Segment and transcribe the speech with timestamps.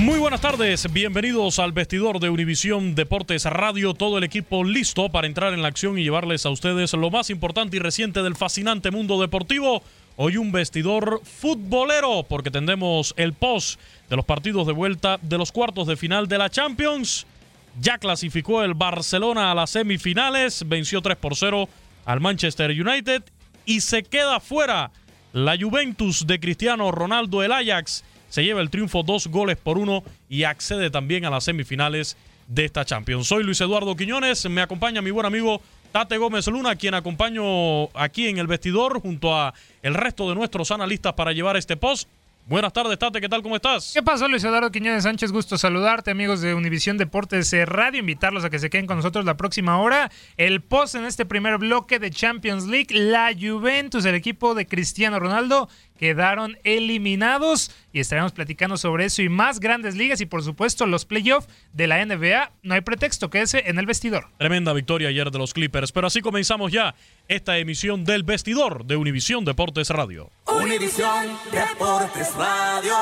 [0.00, 5.26] Muy buenas tardes, bienvenidos al vestidor de Univisión Deportes Radio, todo el equipo listo para
[5.26, 8.90] entrar en la acción y llevarles a ustedes lo más importante y reciente del fascinante
[8.90, 9.82] mundo deportivo.
[10.16, 13.78] Hoy un vestidor futbolero porque tendremos el post
[14.08, 17.26] de los partidos de vuelta de los cuartos de final de la Champions.
[17.78, 21.68] Ya clasificó el Barcelona a las semifinales, venció 3 por 0
[22.06, 23.22] al Manchester United
[23.66, 24.92] y se queda fuera
[25.34, 30.02] la Juventus de Cristiano Ronaldo, el Ajax se lleva el triunfo dos goles por uno
[30.30, 33.26] y accede también a las semifinales de esta Champions.
[33.26, 35.60] Soy Luis Eduardo Quiñones, me acompaña mi buen amigo
[35.92, 40.70] Tate Gómez Luna, quien acompaño aquí en el vestidor junto a el resto de nuestros
[40.70, 42.08] analistas para llevar este post.
[42.46, 43.42] Buenas tardes, Tate, ¿qué tal?
[43.42, 43.92] ¿Cómo estás?
[43.94, 45.30] ¿Qué pasó, Luis Eduardo Quiñones Sánchez?
[45.30, 48.00] Gusto saludarte, amigos de Univisión Deportes eh, Radio.
[48.00, 50.10] Invitarlos a que se queden con nosotros la próxima hora.
[50.36, 55.20] El post en este primer bloque de Champions League, la Juventus, el equipo de Cristiano
[55.20, 55.68] Ronaldo,
[56.00, 61.04] quedaron eliminados y estaremos platicando sobre eso y más grandes ligas y por supuesto los
[61.04, 62.52] playoffs de la NBA.
[62.62, 64.28] No hay pretexto, quédese en el vestidor.
[64.38, 66.94] Tremenda victoria ayer de los Clippers, pero así comenzamos ya
[67.28, 70.30] esta emisión del vestidor de Univisión Deportes Radio.
[70.46, 72.94] Univisión Deportes Radio.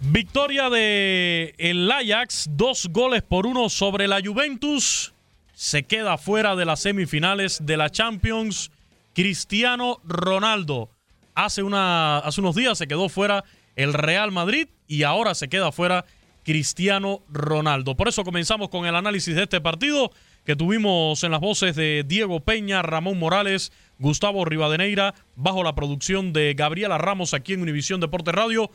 [0.00, 5.14] Victoria de el Ajax, dos goles por uno sobre la Juventus
[5.58, 8.70] se queda fuera de las semifinales de la Champions.
[9.12, 10.88] Cristiano Ronaldo.
[11.34, 13.42] Hace, una, hace unos días se quedó fuera
[13.74, 16.04] el Real Madrid y ahora se queda fuera
[16.44, 17.96] Cristiano Ronaldo.
[17.96, 20.12] Por eso comenzamos con el análisis de este partido
[20.44, 26.32] que tuvimos en las voces de Diego Peña, Ramón Morales, Gustavo Rivadeneira, bajo la producción
[26.32, 28.70] de Gabriela Ramos aquí en Univisión Deporte Radio.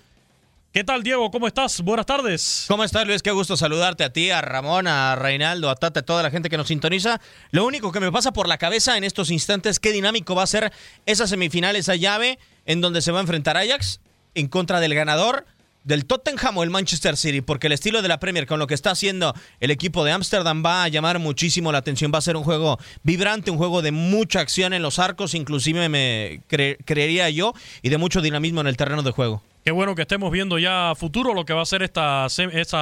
[0.74, 1.30] ¿Qué tal, Diego?
[1.30, 1.82] ¿Cómo estás?
[1.82, 2.66] Buenas tardes.
[2.68, 3.22] ¿Cómo estás, Luis?
[3.22, 6.50] Qué gusto saludarte a ti, a Ramón, a Reinaldo, a Tata, a toda la gente
[6.50, 7.22] que nos sintoniza.
[7.52, 10.48] Lo único que me pasa por la cabeza en estos instantes, qué dinámico va a
[10.48, 10.74] ser
[11.06, 14.00] esa semifinal, esa llave, en donde se va a enfrentar Ajax
[14.34, 15.46] en contra del ganador
[15.84, 18.74] del Tottenham o el Manchester City, porque el estilo de la Premier con lo que
[18.74, 22.36] está haciendo el equipo de Ámsterdam va a llamar muchísimo la atención, va a ser
[22.36, 27.54] un juego vibrante, un juego de mucha acción en los arcos, inclusive me creería yo,
[27.84, 29.44] y de mucho dinamismo en el terreno de juego.
[29.64, 32.34] Qué bueno que estemos viendo ya a futuro lo que va a ser estas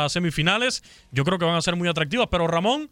[0.07, 0.83] semifinales.
[1.11, 2.89] Yo creo que van a ser muy atractivas, pero Ramón,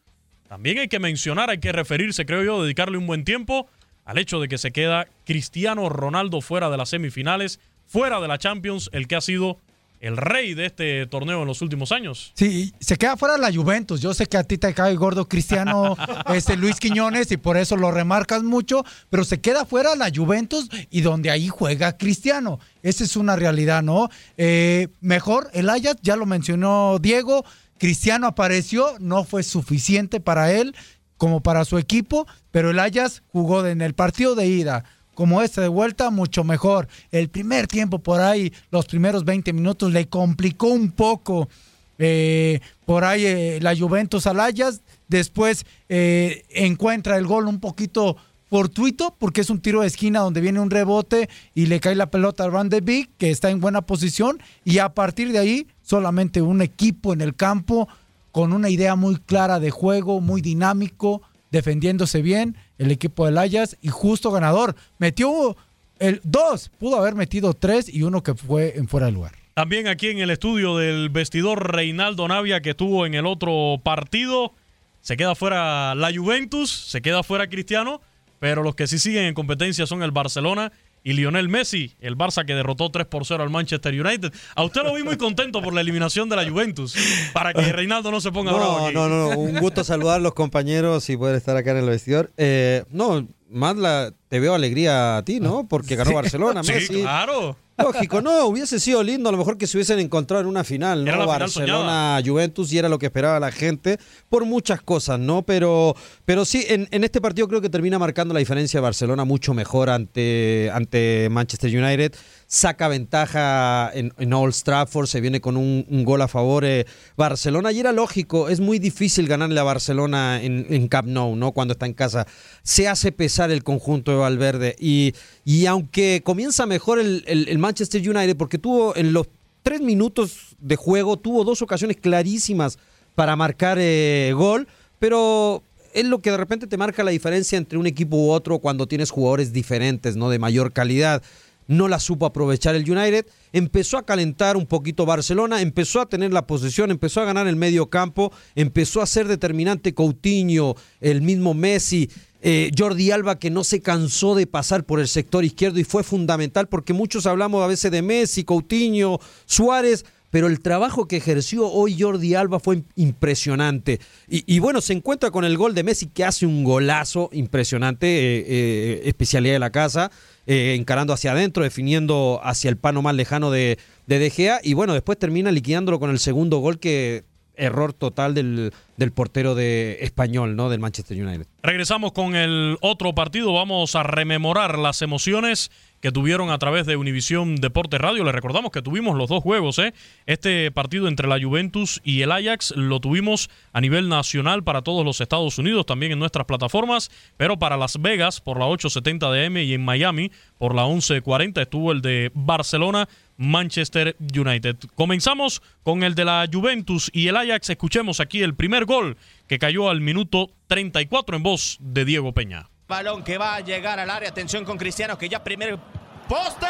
[0.48, 3.68] también hay que mencionar, hay que referirse, creo yo, dedicarle un buen tiempo
[4.06, 8.38] al hecho de que se queda Cristiano Ronaldo fuera de las semifinales, fuera de la
[8.38, 9.58] Champions, el que ha sido
[10.00, 12.32] el rey de este torneo en los últimos años.
[12.36, 14.02] Sí, se queda fuera la Juventus.
[14.02, 15.98] Yo sé que a ti te cae gordo Cristiano
[16.34, 20.70] este, Luis Quiñones y por eso lo remarcas mucho, pero se queda fuera la Juventus
[20.90, 22.60] y donde ahí juega Cristiano.
[22.82, 24.10] Esa es una realidad, ¿no?
[24.38, 27.44] Eh, mejor el Ajax, ya lo mencionó Diego,
[27.78, 30.76] Cristiano apareció, no fue suficiente para él
[31.18, 34.86] como para su equipo, pero el Ajax jugó en el partido de ida
[35.20, 36.88] como este de vuelta, mucho mejor.
[37.12, 41.50] El primer tiempo por ahí, los primeros 20 minutos, le complicó un poco
[41.98, 44.80] eh, por ahí eh, la Juventus Alayas.
[45.10, 48.16] Después eh, encuentra el gol un poquito
[48.50, 52.10] fortuito porque es un tiro de esquina donde viene un rebote y le cae la
[52.10, 54.42] pelota al Van de Beek, que está en buena posición.
[54.64, 57.90] Y a partir de ahí, solamente un equipo en el campo
[58.32, 63.78] con una idea muy clara de juego, muy dinámico, defendiéndose bien el equipo del Ayas
[63.82, 64.76] y justo ganador.
[64.98, 65.56] Metió
[66.00, 69.34] el dos, pudo haber metido tres y uno que fue en fuera de lugar.
[69.54, 74.54] También aquí en el estudio del vestidor Reinaldo Navia que estuvo en el otro partido.
[75.02, 78.02] Se queda fuera la Juventus, se queda fuera Cristiano,
[78.40, 80.72] pero los que sí siguen en competencia son el Barcelona
[81.04, 84.34] y Lionel Messi, el Barça que derrotó 3 por 0 al Manchester United.
[84.56, 86.96] A usted lo vi muy contento por la eliminación de la Juventus,
[87.34, 88.86] para que Reinaldo no se ponga bravo.
[88.86, 88.96] Aquí.
[88.96, 91.86] No, no, no, un gusto saludar a los compañeros y poder estar acá en el
[91.86, 92.32] vestidor.
[92.38, 95.68] Eh, no, más la, te veo alegría a ti, ¿no?
[95.68, 96.96] Porque ganó Barcelona, Messi.
[96.96, 97.58] Sí, claro.
[97.82, 101.06] Lógico, no, hubiese sido lindo a lo mejor que se hubiesen encontrado en una final,
[101.06, 101.26] ¿no?
[101.26, 103.98] Barcelona, Juventus y era lo que esperaba la gente
[104.30, 105.44] por muchas cosas, ¿no?
[105.44, 105.96] Pero,
[106.26, 109.90] pero sí, en, este partido creo que termina marcando la diferencia de Barcelona mucho mejor
[109.90, 112.14] ante, ante Manchester United.
[112.52, 117.80] Saca ventaja en, Old Trafford, se viene con un, gol a favor eh, Barcelona y
[117.80, 121.52] era lógico, es muy difícil ganarle a Barcelona en, en Camp Nou, ¿no?
[121.52, 122.26] Cuando está en casa.
[122.64, 125.14] Se hace pesar el conjunto de Valverde y,
[125.46, 129.28] y aunque comienza mejor el, el, Manchester United porque tuvo en los
[129.62, 132.80] tres minutos de juego, tuvo dos ocasiones clarísimas
[133.14, 134.68] para marcar eh, gol,
[134.98, 135.62] pero
[135.94, 138.88] es lo que de repente te marca la diferencia entre un equipo u otro cuando
[138.88, 140.32] tienes jugadores diferentes, ¿no?
[140.32, 141.22] De mayor calidad.
[141.70, 143.28] No la supo aprovechar el United.
[143.54, 147.56] Empezó a calentar un poquito Barcelona, empezó a tener la posesión, empezó a ganar el
[147.56, 152.10] medio campo, empezó a ser determinante Coutinho, el mismo Messi.
[152.42, 156.04] Eh, Jordi Alba que no se cansó de pasar por el sector izquierdo y fue
[156.04, 161.68] fundamental porque muchos hablamos a veces de Messi, Coutinho, Suárez, pero el trabajo que ejerció
[161.68, 164.00] hoy Jordi Alba fue impresionante.
[164.28, 168.46] Y, bueno, se encuentra con el gol de Messi que hace un golazo impresionante, eh,
[168.48, 170.12] eh, especialidad de la casa,
[170.50, 174.74] eh, encarando hacia adentro, definiendo hacia el pano más lejano de, de De Gea, y
[174.74, 177.24] bueno, después termina liquidándolo con el segundo gol que
[177.60, 180.70] error total del, del, portero de español, ¿no?
[180.70, 181.46] Del Manchester United.
[181.62, 183.54] Regresamos con el otro partido.
[183.54, 185.72] Vamos a rememorar las emociones
[186.02, 188.24] que tuvieron a través de Univisión Deporte Radio.
[188.24, 189.94] Les recordamos que tuvimos los dos juegos, ¿eh?
[190.26, 195.06] Este partido entre la Juventus y el Ajax lo tuvimos a nivel nacional para todos
[195.06, 199.46] los Estados Unidos, también en nuestras plataformas, pero para Las Vegas por la 870 de
[199.46, 203.08] M y en Miami por la 1140 estuvo el de Barcelona.
[203.40, 204.76] Manchester United.
[204.96, 207.70] Comenzamos con el de la Juventus y el Ajax.
[207.70, 212.70] Escuchemos aquí el primer gol que cayó al minuto 34 en voz de Diego Peña.
[212.88, 214.30] Balón que va a llegar al área.
[214.30, 215.80] Atención con Cristiano que ya primer
[216.28, 216.68] poste.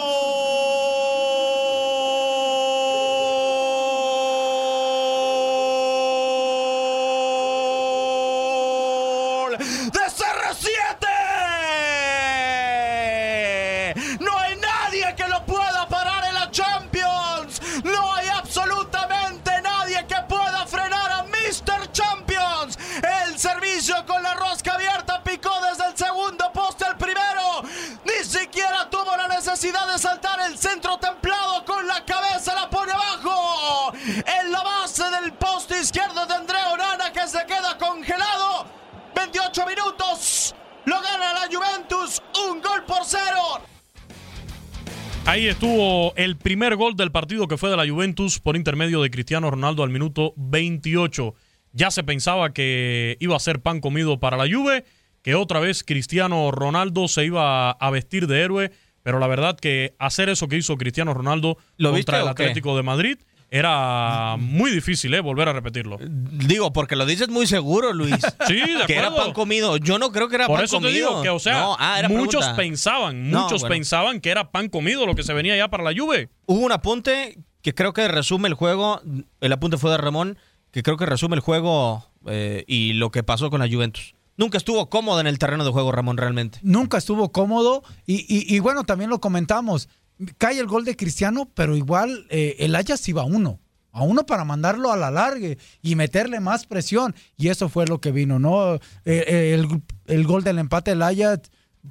[45.30, 49.12] Ahí estuvo el primer gol del partido que fue de la Juventus por intermedio de
[49.12, 51.36] Cristiano Ronaldo al minuto 28.
[51.72, 54.84] Ya se pensaba que iba a ser pan comido para la Juve,
[55.22, 58.72] que otra vez Cristiano Ronaldo se iba a vestir de héroe
[59.02, 63.18] pero la verdad que hacer eso que hizo Cristiano Ronaldo contra el Atlético de Madrid
[63.50, 65.20] era muy difícil, ¿eh?
[65.20, 65.98] Volver a repetirlo.
[66.00, 68.14] Digo, porque lo dices muy seguro, Luis.
[68.46, 68.86] sí, de acuerdo.
[68.86, 69.76] Que era pan comido.
[69.76, 70.80] Yo no creo que era Por pan comido.
[70.80, 74.68] Por eso te digo que, o sea, ah, muchos pensaban, muchos pensaban que era pan
[74.68, 76.28] comido lo que se venía ya para la Juve.
[76.46, 79.02] Hubo un apunte que creo que resume el juego.
[79.40, 80.38] El apunte fue de Ramón,
[80.70, 84.14] que creo que resume el juego eh, y lo que pasó con la Juventus.
[84.40, 86.60] Nunca estuvo cómodo en el terreno de juego, Ramón, realmente.
[86.62, 89.90] Nunca estuvo cómodo y, bueno, también lo comentamos.
[90.38, 93.60] Cae el gol de Cristiano, pero igual eh, el Ajax iba a uno.
[93.92, 97.14] A uno para mandarlo a la largue y meterle más presión.
[97.36, 98.74] Y eso fue lo que vino, ¿no?
[98.74, 99.66] Eh, eh,
[100.06, 101.50] el, gol del empate del Ajax,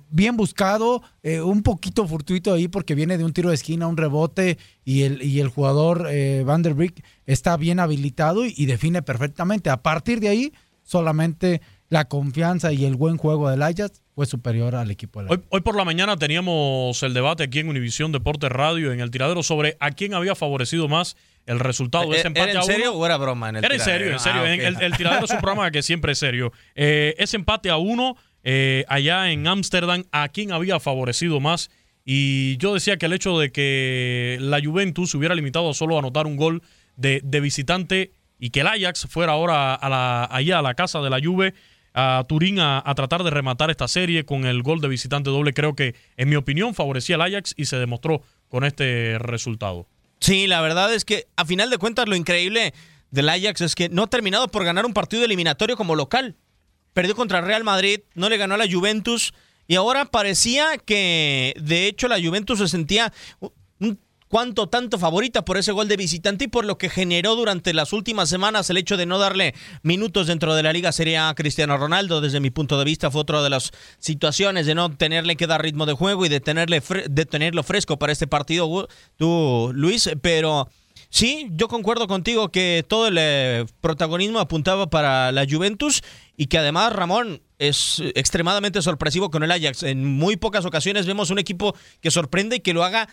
[0.10, 4.58] bien buscado, un poquito fortuito ahí porque viene de un tiro de esquina, un rebote
[4.86, 6.08] y el, y el jugador
[6.46, 9.70] Van der Beek está bien habilitado y, define perfectamente.
[9.70, 14.76] A partir de ahí, solamente la confianza y el buen juego del Ajax fue superior
[14.76, 18.52] al equipo del hoy, hoy, por la mañana teníamos el debate aquí en Univisión Deportes
[18.52, 22.52] Radio en el tiradero sobre a quién había favorecido más el resultado de ese empate
[22.52, 23.50] ¿Era en serio o era broma?
[23.50, 24.42] En el era en serio, en serio.
[24.44, 26.52] Ah, el, tiradero es un programa que siempre es serio.
[26.76, 31.72] Eh, ese empate a uno eh, allá en Ámsterdam, ¿a quién había favorecido más?
[32.06, 35.98] Y yo decía que el hecho de que la Juventus se hubiera limitado a solo
[35.98, 36.62] anotar un gol
[36.96, 41.02] de, de visitante y que el Ajax fuera ahora a la, allá a la casa
[41.02, 41.54] de la Juve
[42.00, 45.54] a Turín a, tratar de rematar esta serie con el gol de visitante doble.
[45.54, 49.88] Creo que, en mi opinión, favorecía al Ajax y se demostró con este resultado.
[50.20, 52.74] Sí, la verdad es que a final de cuentas lo increíble
[53.12, 56.36] del Ajax es que no ha terminado por ganar un partido eliminatorio como local.
[56.94, 59.34] Perdió contra Real Madrid, no le ganó a la Juventus
[59.68, 63.14] y ahora parecía que de hecho la Juventus se sentía
[64.30, 67.92] cuánto tanto favorita por ese gol de visitante y por lo que generó durante las
[67.92, 72.22] últimas semanas el hecho de no darle minutos dentro de la liga sería Cristiano Ronaldo.
[72.22, 75.62] Desde mi punto de vista fue otra de las situaciones de no tenerle que dar
[75.62, 80.70] ritmo de juego y de, tenerle de tenerlo fresco para este partido, tú, Luis, pero...
[81.12, 86.04] Sí, yo concuerdo contigo que todo el eh, protagonismo apuntaba para la Juventus
[86.38, 89.84] y que además Ramón es extremadamente sorpresivo con el Ajax.
[89.84, 93.10] En muy pocas ocasiones vemos un equipo que sorprende y que lo haga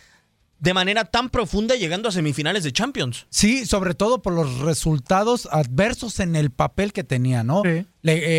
[0.59, 3.27] de manera tan profunda llegando a semifinales de Champions.
[3.29, 7.63] Sí, sobre todo por los resultados adversos en el papel que tenía, ¿no?
[7.63, 7.85] Le,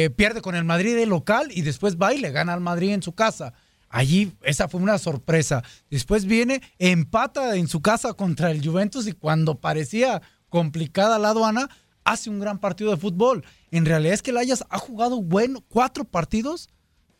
[0.05, 2.93] eh, pierde con el Madrid de local y después va y le gana al Madrid
[2.93, 3.55] en su casa.
[3.89, 5.63] Allí esa fue una sorpresa.
[5.91, 11.69] Después viene, empata en su casa contra el Juventus y cuando parecía complicada la aduana,
[12.05, 13.45] hace un gran partido de fútbol.
[13.71, 16.69] En realidad es que el Ajax ha jugado bueno, cuatro partidos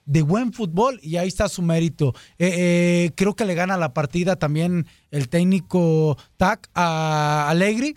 [0.09, 2.15] de buen fútbol y ahí está su mérito.
[2.39, 7.95] Eh, eh, creo que le gana la partida también el técnico TAC a Allegri.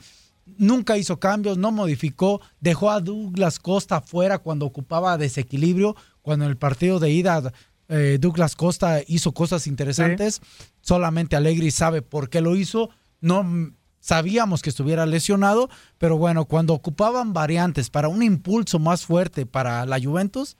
[0.57, 6.51] Nunca hizo cambios, no modificó, dejó a Douglas Costa fuera cuando ocupaba desequilibrio, cuando en
[6.51, 7.53] el partido de ida
[7.87, 10.41] eh, Douglas Costa hizo cosas interesantes.
[10.81, 12.89] Solamente Allegri sabe por qué lo hizo.
[13.21, 19.45] No sabíamos que estuviera lesionado, pero bueno, cuando ocupaban variantes para un impulso más fuerte
[19.45, 20.57] para la Juventus,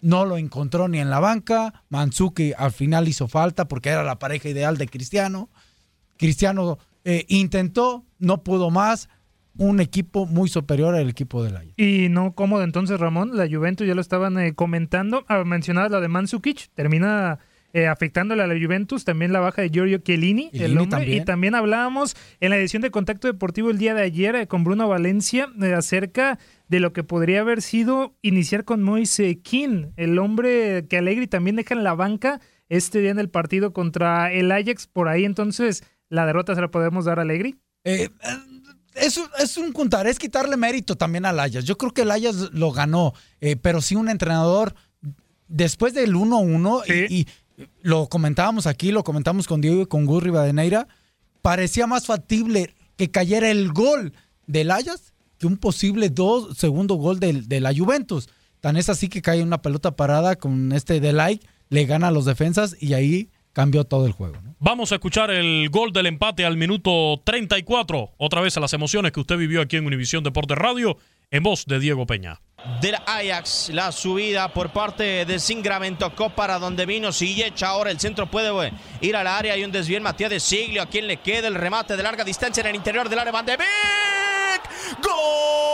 [0.00, 1.84] no lo encontró ni en la banca.
[1.88, 5.50] Manzuki al final hizo falta porque era la pareja ideal de Cristiano.
[6.16, 9.08] Cristiano eh, intentó, no pudo más.
[9.58, 11.72] Un equipo muy superior al equipo del Ajax.
[11.78, 13.36] Y no cómodo entonces, Ramón.
[13.36, 15.24] La Juventus ya lo estaban eh, comentando.
[15.28, 16.68] Ah, mencionabas la de Manzukic.
[16.74, 17.38] Termina
[17.76, 21.54] eh, afectándole a la Juventus, también la baja de Giorgio Chiellini, el hombre, y también
[21.54, 25.50] hablábamos en la edición de Contacto Deportivo el día de ayer eh, con Bruno Valencia
[25.60, 30.96] eh, acerca de lo que podría haber sido iniciar con Moise King, el hombre que
[30.96, 32.40] Alegri también deja en la banca
[32.70, 36.70] este día en el partido contra el Ajax, por ahí entonces la derrota se la
[36.70, 37.56] podemos dar a Alegri.
[37.84, 38.10] es,
[39.38, 41.66] es, un contar, es quitarle mérito también al Ajax.
[41.66, 43.12] Yo creo que el Ajax lo ganó,
[43.60, 44.74] pero sí un entrenador
[45.48, 47.26] después del 1-1 y,
[47.82, 50.88] lo comentábamos aquí, lo comentamos con Diego y con Gurri Badeneira,
[51.42, 54.12] parecía más factible que cayera el gol
[54.46, 58.28] del Ajax que un posible dos, segundo gol de, la Juventus.
[58.60, 62.24] Tan es así que cae una pelota parada con este Delay, le gana a los
[62.24, 64.36] defensas y ahí cambió todo el juego.
[64.58, 68.14] Vamos a escuchar el gol del empate al minuto 34.
[68.16, 70.96] Otra vez a las emociones que usted vivió aquí en Univisión Deportes Radio,
[71.30, 72.40] en voz de Diego Peña
[72.80, 73.70] del Ajax.
[73.70, 77.68] La subida por parte de Singramento para donde vino Sillecha.
[77.68, 79.56] Ahora el centro puede ir al área.
[79.56, 80.82] y un desvío Matías de Siglio.
[80.82, 83.32] A quien le queda el remate de larga distancia en el interior del área.
[83.32, 85.02] Van de Beek.
[85.02, 85.65] ¡Gol!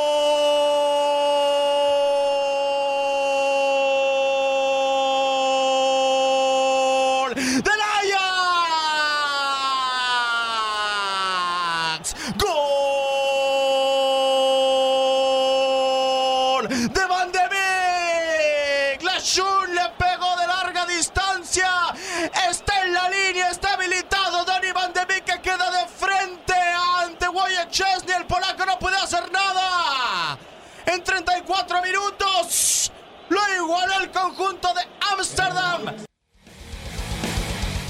[33.57, 34.81] Lo igualó el conjunto de
[35.13, 35.95] Ámsterdam.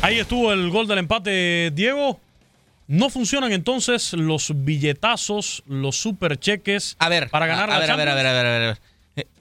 [0.00, 2.21] Ahí estuvo el gol del empate, Diego.
[2.88, 7.97] ¿No funcionan entonces los billetazos, los supercheques a ver, para ganar a, la ver, a
[7.97, 8.78] ver, a ver, a ver, a ver,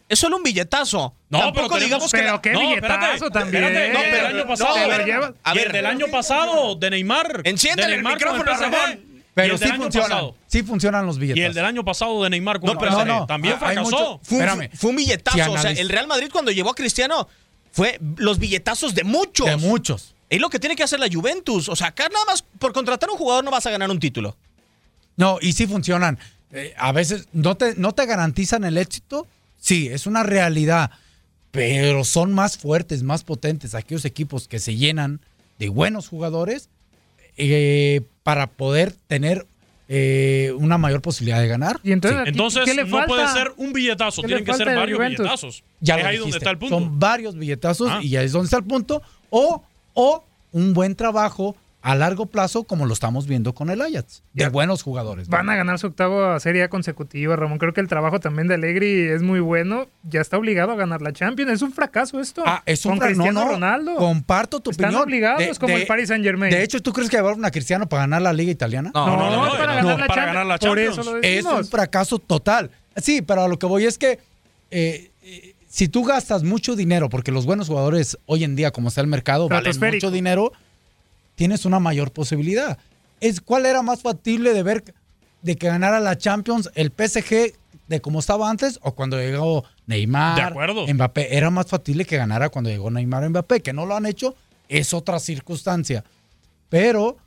[0.07, 1.15] Es solo un billetazo.
[1.29, 3.93] No, Tampoco pero digamos que qué billetazo también.
[3.93, 4.75] no, pero el año pasado.
[4.75, 7.41] a ver, a ver, del año pasado de Neymar.
[7.43, 9.10] Enciende el micrófono, Ramón.
[9.33, 11.41] Pero sí funcionan, sí funcionan los billetes.
[11.41, 14.19] Y el del año pasado de Neymar con no, no, también fracasó.
[14.23, 15.51] fue, un, billetazo.
[15.51, 17.27] o sea, el Real Madrid cuando llevó a Cristiano
[17.71, 19.47] fue los billetazos de muchos.
[19.47, 20.15] De muchos.
[20.29, 21.69] Es lo que tiene que hacer la Juventus.
[21.69, 23.99] O sea, acá nada más por contratar a un jugador no vas a ganar un
[23.99, 24.35] título.
[25.15, 26.19] No, y sí funcionan.
[26.51, 29.27] Eh, a veces no te, no te garantizan el éxito.
[29.57, 30.91] Sí, es una realidad.
[31.51, 35.21] Pero son más fuertes, más potentes aquellos equipos que se llenan
[35.59, 36.69] de buenos jugadores
[37.37, 39.47] eh, para poder tener
[39.87, 41.79] eh, una mayor posibilidad de ganar.
[41.83, 42.33] ¿Y entonces,
[42.87, 45.63] no puede ser un billetazo, tienen que ser varios billetazos.
[45.79, 46.79] Ya es ahí donde está el punto.
[46.79, 47.99] Son varios billetazos ah.
[48.01, 49.01] y ya es donde está el punto.
[49.29, 50.23] O, o
[50.53, 54.83] un buen trabajo a largo plazo, como lo estamos viendo con el Ajax, de buenos
[54.83, 55.27] jugadores.
[55.27, 57.57] Van a ganar su octavo serie consecutiva, Ramón.
[57.57, 59.87] Creo que el trabajo también de Allegri es muy bueno.
[60.03, 61.51] Ya está obligado a ganar la Champions.
[61.51, 62.43] Es un fracaso esto.
[62.45, 63.31] Ah, es un fracaso.
[63.31, 63.95] No, Ronaldo.
[63.95, 65.03] Comparto tu Están opinión.
[65.03, 66.51] obligados como el Paris Saint Germain.
[66.51, 68.91] De hecho, ¿tú crees que va a una Cristiano para ganar la Liga Italiana?
[68.93, 69.75] No, no, no, para,
[70.25, 70.99] ganar, la Champions.
[71.23, 72.69] es un fracaso total.
[72.97, 74.19] Sí, pero a lo que voy es que
[74.69, 78.89] eh, eh, si tú gastas mucho dinero, porque los buenos jugadores hoy en día, como
[78.89, 80.51] está el mercado, valen mucho dinero
[81.41, 82.77] tienes una mayor posibilidad.
[83.19, 84.83] es cuál era más factible de ver
[85.41, 87.55] de que ganara la Champions el PSG
[87.87, 90.85] de como estaba antes o cuando llegó Neymar, De acuerdo.
[90.85, 91.35] Mbappé.
[91.35, 94.35] Era más factible que ganara cuando llegó Neymar Mbappé, que no lo han hecho,
[94.69, 96.03] es otra circunstancia.
[96.69, 97.17] Pero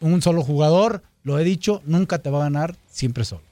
[0.00, 3.42] un solo jugador, lo he dicho, nunca te va a ganar siempre solo.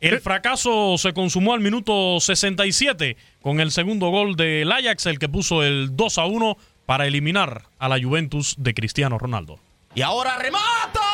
[0.00, 5.28] El fracaso se consumó al minuto 67 con el segundo gol del Ajax, el que
[5.28, 9.58] puso el 2 a 1 para eliminar a la Juventus de Cristiano Ronaldo.
[9.94, 11.13] Y ahora remata.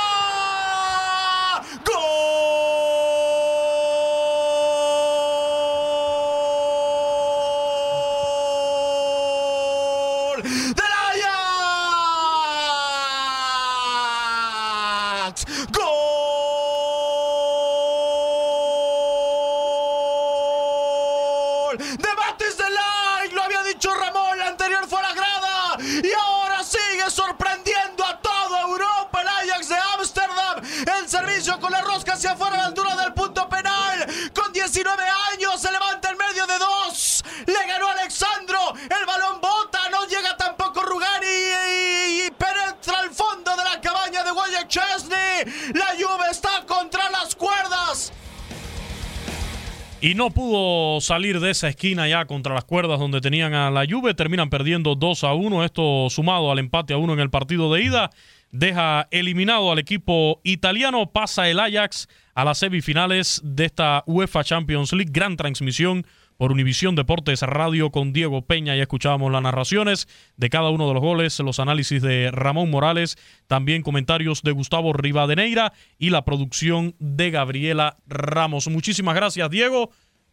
[50.11, 53.87] Y no pudo salir de esa esquina ya contra las cuerdas donde tenían a la
[53.89, 54.13] Juve.
[54.13, 55.65] Terminan perdiendo 2 a 1.
[55.65, 58.11] Esto sumado al empate a 1 en el partido de ida.
[58.51, 61.13] Deja eliminado al equipo italiano.
[61.13, 65.13] Pasa el Ajax a las semifinales de esta UEFA Champions League.
[65.13, 66.05] Gran transmisión
[66.41, 68.75] por Univisión Deportes Radio con Diego Peña.
[68.75, 73.19] Ya escuchábamos las narraciones de cada uno de los goles, los análisis de Ramón Morales,
[73.47, 78.69] también comentarios de Gustavo Rivadeneira y la producción de Gabriela Ramos.
[78.69, 79.91] Muchísimas gracias, Diego.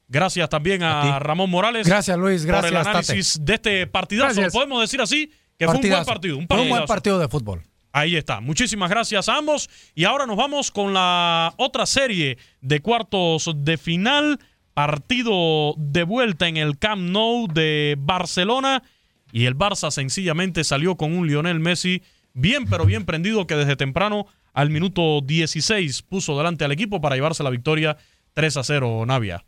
[0.08, 1.86] Gracias también a, Ramón Morales.
[1.86, 2.46] Gracias, Luis.
[2.46, 4.36] Gracias, por el análisis de este partidazo.
[4.36, 4.54] Gracias.
[4.54, 6.38] Podemos decir así que fue un buen partido.
[6.38, 7.64] Un un buen partido de fútbol.
[7.92, 8.40] Ahí está.
[8.40, 9.70] Muchísimas gracias a ambos.
[9.94, 14.40] Y ahora nos vamos con la otra serie de cuartos de final.
[14.77, 18.84] Partido de vuelta en el Camp Nou de Barcelona.
[19.31, 22.03] Y el Barça sencillamente salió con un Lionel Messi
[22.36, 27.15] bien, pero bien prendido que desde temprano al minuto 16 puso delante al equipo para
[27.15, 27.98] llevarse la victoria
[28.36, 29.43] 3 a 0, Navia.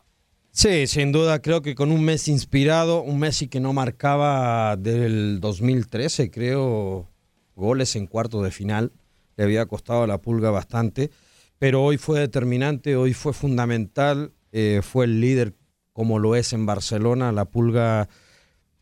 [0.50, 5.40] Sí, sin duda, creo que con un Messi inspirado, un Messi que no marcaba del
[5.42, 7.08] 2013, creo,
[7.54, 8.94] goles en cuarto de final,
[9.38, 11.12] le había costado la pulga bastante,
[11.60, 15.54] pero hoy fue determinante, hoy fue fundamental, eh, fue el líder
[15.94, 18.08] como lo es en Barcelona, la pulga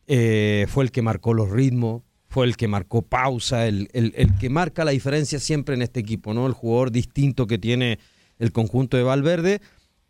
[0.07, 4.49] eh, fue el que marcó los ritmos, fue el que marcó pausa, el, el- que
[4.49, 6.45] marca la diferencia siempre en este equipo, ¿no?
[6.45, 7.99] El jugador distinto que tiene
[8.39, 9.61] el conjunto de Valverde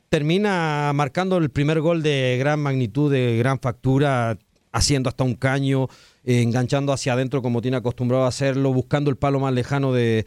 [0.10, 4.38] termina marcando el primer gol de gran magnitud, de gran factura,
[4.72, 5.88] haciendo hasta un caño,
[6.24, 10.26] eh, enganchando hacia adentro como tiene acostumbrado a hacerlo, buscando el palo más lejano de,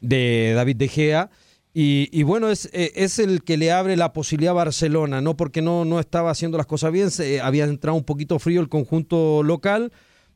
[0.00, 1.30] de David De Gea.
[1.76, 5.36] Y, y bueno, es, eh, es el que le abre la posibilidad a Barcelona, no
[5.36, 8.68] porque no, no estaba haciendo las cosas bien, se, había entrado un poquito frío el
[8.68, 9.90] conjunto local,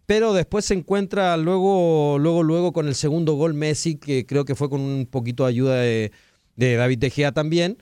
[0.05, 4.57] pero después se encuentra luego, luego, luego con el segundo gol Messi, que creo que
[4.57, 6.11] fue con un poquito de ayuda de,
[6.57, 7.81] de David De Gea también.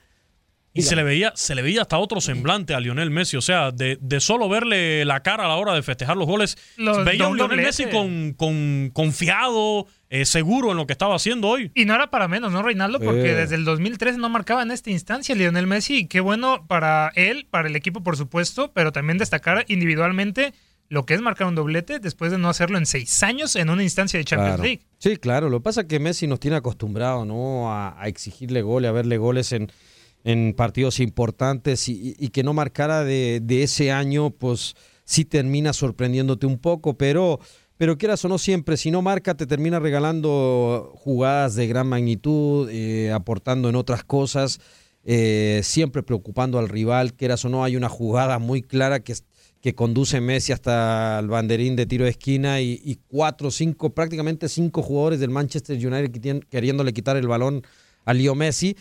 [0.75, 3.39] Y se le veía, se le veía hasta otro semblante a Lionel Messi.
[3.39, 6.59] O sea, de, de solo verle la cara a la hora de festejar los goles,
[6.77, 7.63] Los- veía un Lionel.
[7.63, 11.71] Messi con, con- confiado, eh, seguro en lo que estaba haciendo hoy.
[11.75, 13.01] Y no era para menos, ¿no, Reinaldo?
[13.01, 13.35] Porque Eh.
[13.35, 15.97] desde el 2013 no marcaba en esta instancia Lionel Messi.
[15.99, 20.53] Y qué bueno para él, para el equipo, por supuesto, pero también destacar individualmente
[20.89, 23.83] lo que es marcar un doblete después de no hacerlo en seis años en una
[23.83, 24.63] instancia de Champions Claro.
[24.63, 24.83] League.
[24.99, 25.49] Sí, claro.
[25.51, 27.73] Lo que pasa es que Messi nos tiene acostumbrado, ¿no?
[27.73, 29.73] A, a exigirle goles, a verle goles en,
[30.23, 35.73] en partidos importantes y, y que no marcara de, de ese año, pues sí termina
[35.73, 37.41] sorprendiéndote un poco, pero,
[37.77, 42.69] pero quieras o no siempre, si no marca te termina regalando jugadas de gran magnitud,
[42.71, 44.61] eh, aportando en otras cosas,
[45.05, 49.15] eh, siempre preocupando al rival, quieras o no, hay una jugada muy clara que,
[49.61, 54.83] que conduce Messi hasta el banderín de tiro de esquina y, cuatro, cinco, prácticamente cinco
[54.83, 57.63] jugadores del Manchester United queriéndole quitar el balón
[58.05, 58.77] a Leo Messi.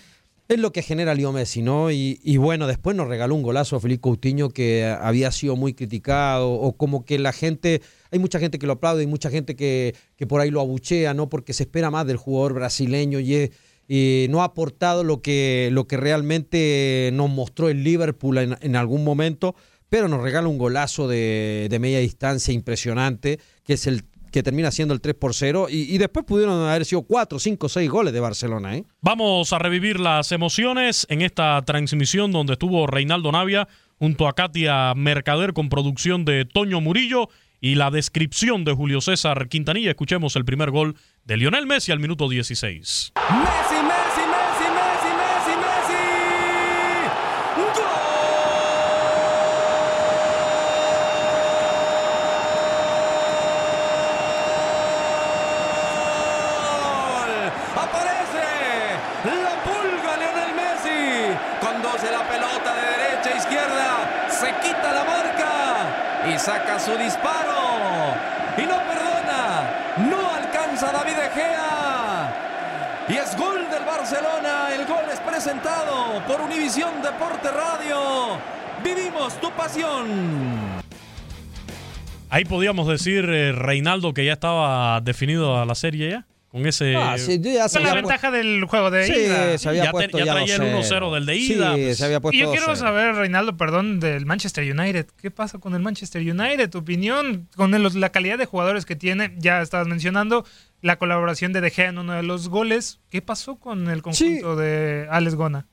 [0.47, 1.89] Es lo que genera Leo Messi, ¿no?
[1.89, 5.73] Y, y bueno, después nos regaló un golazo a Felipe Coutinho que había sido muy
[5.73, 7.81] criticado o como que la gente,
[8.12, 11.15] hay mucha gente que lo aplaude y mucha gente que, que por ahí lo abuchea,
[11.15, 11.29] ¿no?
[11.29, 13.51] Porque se espera más del jugador brasileño y,
[13.88, 18.75] y no ha aportado lo que, lo que realmente nos mostró el Liverpool en, en
[18.75, 19.55] algún momento,
[19.89, 24.03] pero nos regala un golazo de, de media distancia impresionante, que es el
[24.36, 27.69] que termina siendo el 3 por 0 y, y después pudieron haber sido 4, 5,
[27.69, 28.84] 6 goles de Barcelona, ¿eh?
[29.00, 34.93] Vamos a revivir las emociones en esta transmisión donde estuvo Reinaldo Navia junto a Katia
[34.93, 37.30] Mercader con producción de Toño Murillo
[37.62, 39.91] y la descripción de Julio César Quintanilla.
[39.91, 43.13] Escuchemos el primer gol de Lionel Messi al minuto 16.
[43.15, 46.04] Messi, Messi, Messi, Messi, Messi, Messi.
[56.15, 57.32] ¡Gol!
[57.76, 58.45] Aparece
[59.26, 61.02] la pulga Lionel Messi.
[61.65, 64.30] Conduce la pelota de derecha a izquierda.
[64.30, 68.13] Se quita la marca saca su disparo.
[68.58, 70.08] Y no perdona.
[70.10, 73.06] No alcanza David De Gea.
[73.08, 74.74] Y es gol del Barcelona.
[74.74, 78.38] El gol es presentado por Univisión Deporte Radio.
[78.84, 80.84] Vivimos tu pasión.
[82.30, 86.26] Ahí podíamos decir, eh, Reinaldo, que ya estaba definido a la serie ya.
[86.56, 86.96] Con ese.
[86.96, 89.58] Ah, sí, ya Con la ventaja del juego de Sí, ida.
[89.58, 91.10] se había Ya te- puesto ya ya traía el 2-0.
[91.10, 91.98] 1-0 del de ida, Sí, pues.
[91.98, 92.76] se había puesto Y yo quiero 2-0.
[92.80, 95.06] saber, Reinaldo, perdón, del Manchester United.
[95.22, 96.70] ¿Qué pasa con el Manchester United?
[96.70, 99.34] Tu opinión con el- la calidad de jugadores que tiene.
[99.38, 100.46] Ya estabas mencionando
[100.82, 103.02] la colaboración de De Gea en uno de los goles.
[103.10, 105.65] ¿Qué pasó con el conjunto de Alex Gona?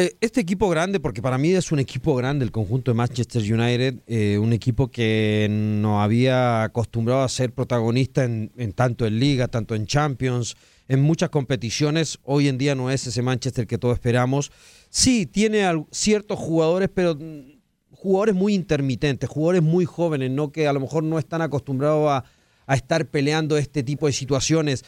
[0.00, 3.42] Eh, Este equipo grande, porque para mí es un equipo grande el conjunto de Manchester
[3.42, 9.48] United, eh, un equipo que no había acostumbrado a ser protagonista en, tanto en Liga,
[9.48, 10.56] tanto en Champions,
[10.86, 12.20] en muchas competiciones.
[12.22, 14.52] Hoy en día no es ese Manchester que todos esperamos.
[14.88, 17.58] Sí, tiene ciertos jugadores, pero mm,
[17.90, 20.52] jugadores muy intermitentes, jugadores muy jóvenes, ¿no?
[20.52, 22.24] que a lo mejor no están acostumbrados a,
[22.68, 24.84] a estar peleando este tipo de situaciones.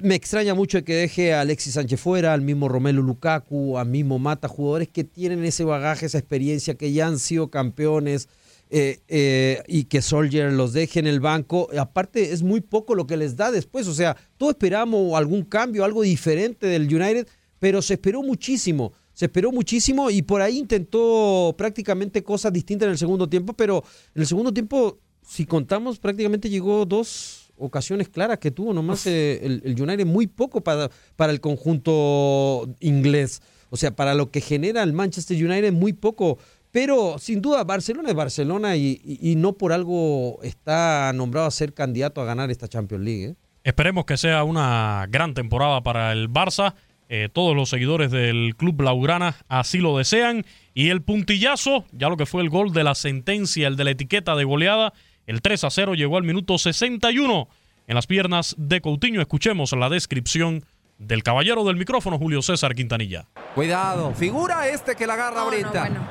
[0.00, 4.18] Me extraña mucho que deje a Alexis Sánchez fuera, al mismo Romelu Lukaku, al mismo
[4.18, 8.28] Mata, jugadores que tienen ese bagaje, esa experiencia, que ya han sido campeones
[8.70, 11.68] eh, eh, y que Soldier los deje en el banco.
[11.78, 13.86] Aparte, es muy poco lo que les da después.
[13.86, 17.28] O sea, todos esperamos algún cambio, algo diferente del United,
[17.58, 18.94] pero se esperó muchísimo.
[19.12, 23.84] Se esperó muchísimo y por ahí intentó prácticamente cosas distintas en el segundo tiempo, pero
[24.14, 29.40] en el segundo tiempo, si contamos, prácticamente llegó dos ocasiones claras que tuvo nomás eh,
[29.44, 33.42] el, el United, muy poco para, para el conjunto inglés.
[33.70, 36.38] O sea, para lo que genera el Manchester United, muy poco.
[36.70, 41.50] Pero sin duda, Barcelona es Barcelona y, y- y no por algo está nombrado a
[41.50, 43.24] ser candidato a ganar esta Champions League.
[43.26, 43.34] ¿eh?
[43.64, 46.74] Esperemos que sea una gran temporada para el Barça.
[47.08, 50.46] Eh, todos los seguidores del club Blaugrana así lo desean.
[50.72, 53.90] Y el puntillazo, ya lo que fue el gol de la sentencia, el de la
[53.90, 54.94] etiqueta de goleada,
[55.32, 57.48] el 3 a 0 llegó al minuto 61
[57.86, 59.20] en las piernas de Coutinho.
[59.20, 60.64] Escuchemos la descripción
[60.98, 63.24] del caballero del micrófono, Julio César Quintanilla.
[63.54, 65.70] Cuidado, figura este que la agarra No, no, ahorita.
[65.70, 66.06] bueno.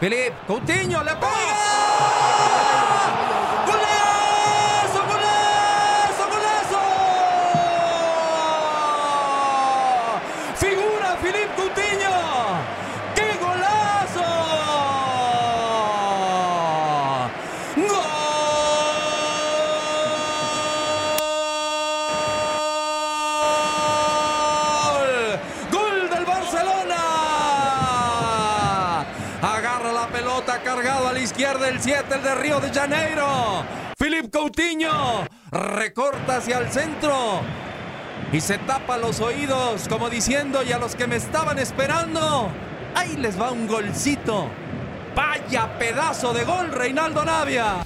[0.00, 1.63] Felipe Coutinho le pega.
[31.84, 33.62] 7, el de Río de Janeiro.
[33.98, 37.42] Philip Coutinho recorta hacia el centro
[38.32, 42.50] y se tapa los oídos como diciendo y a los que me estaban esperando,
[42.94, 44.48] ahí les va un golcito.
[45.14, 47.84] Vaya pedazo de gol, Reinaldo Navia.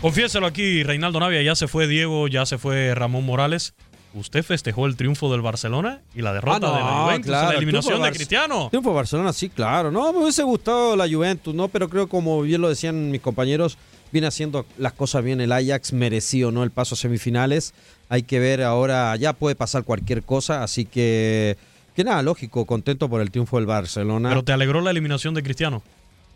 [0.00, 3.74] Confiéselo aquí, Reinaldo Navia, ya se fue Diego, ya se fue Ramón Morales.
[4.16, 7.44] Usted festejó el triunfo del Barcelona y la derrota Ah, no, de la Juventus, claro,
[7.44, 8.68] la el eliminación triunfo de Cristiano.
[8.70, 9.90] Triunfo de Barcelona, sí, claro.
[9.90, 11.68] No, me hubiese gustado la Juventus, ¿no?
[11.68, 13.76] Pero creo, como bien lo decían mis compañeros,
[14.12, 16.62] viene haciendo las cosas bien el Ajax, merecido, ¿no?
[16.62, 17.74] El paso a semifinales.
[18.08, 21.58] Hay que ver ahora, ya puede pasar cualquier cosa, así que,
[21.94, 24.30] que nada, lógico, contento por el triunfo del Barcelona.
[24.30, 25.82] Pero te alegró la eliminación de Cristiano.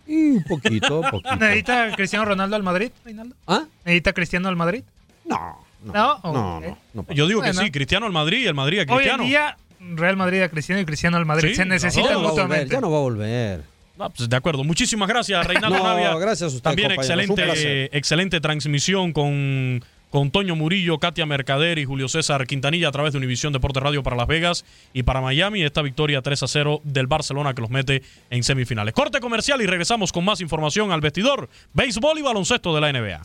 [0.06, 1.36] Y un poquito, poquito.
[1.40, 3.36] ¿Necesita Cristiano Ronaldo al Madrid, Reinaldo?
[3.46, 3.64] ¿Ah?
[3.86, 4.82] ¿Necesita Cristiano al Madrid?
[5.24, 6.60] No, no, No,
[6.94, 7.06] no.
[7.14, 7.58] Yo digo Bueno.
[7.58, 9.22] que sí, Cristiano al Madrid y el Madrid a Hoy Cristiano.
[9.22, 11.50] en día, Real Madrid a Cristiano y Cristiano al Madrid.
[11.50, 12.74] Sí, Se necesitan ya no va a volver, mutuamente.
[12.74, 13.62] ya no va a volver.
[13.98, 14.64] Ah, pues de acuerdo.
[14.64, 16.14] Muchísimas gracias, Reinaldo No, Navia.
[16.16, 22.08] gracias a usted, También excelente, excelente transmisión con, con Toño Murillo, Katia Mercader y Julio
[22.08, 24.64] César Quintanilla a través de Univisión Deporte Radio para Las Vegas
[24.94, 25.62] y para Miami.
[25.64, 28.94] Esta victoria 3 a 0 del Barcelona que los mete en semifinales.
[28.94, 33.20] Corte comercial y regresamos con más información al vestidor, béisbol y baloncesto de la NBA.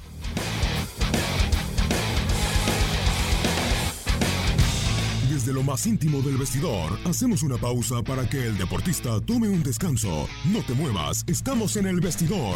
[5.45, 9.61] Desde lo más íntimo del vestidor, hacemos una pausa para que el deportista tome un
[9.61, 10.27] descanso.
[10.45, 12.55] No te muevas, estamos en el vestidor.